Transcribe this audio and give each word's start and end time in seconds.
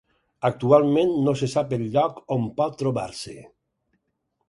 Actualment 0.47 1.13
no 1.27 1.35
se 1.43 1.51
sap 1.53 1.77
el 1.79 1.85
lloc 1.99 2.19
on 2.39 2.51
pot 2.59 2.83
trobar-se. 2.83 3.41